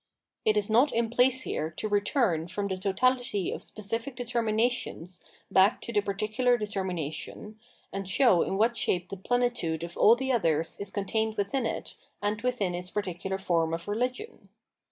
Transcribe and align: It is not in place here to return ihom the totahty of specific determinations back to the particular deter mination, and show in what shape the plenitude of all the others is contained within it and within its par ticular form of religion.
It 0.45 0.57
is 0.57 0.67
not 0.67 0.91
in 0.91 1.11
place 1.11 1.41
here 1.43 1.69
to 1.77 1.87
return 1.87 2.47
ihom 2.47 2.69
the 2.69 2.91
totahty 2.93 3.53
of 3.53 3.61
specific 3.61 4.15
determinations 4.15 5.21
back 5.51 5.79
to 5.81 5.93
the 5.93 6.01
particular 6.01 6.57
deter 6.57 6.83
mination, 6.83 7.57
and 7.93 8.09
show 8.09 8.41
in 8.41 8.57
what 8.57 8.75
shape 8.75 9.09
the 9.09 9.17
plenitude 9.17 9.83
of 9.83 9.95
all 9.97 10.15
the 10.15 10.31
others 10.31 10.75
is 10.79 10.89
contained 10.89 11.37
within 11.37 11.67
it 11.67 11.93
and 12.19 12.41
within 12.41 12.73
its 12.73 12.89
par 12.89 13.03
ticular 13.03 13.39
form 13.39 13.75
of 13.75 13.87
religion. 13.87 14.49